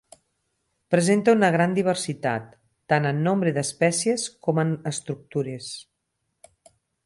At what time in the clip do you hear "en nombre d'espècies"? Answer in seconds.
3.11-4.27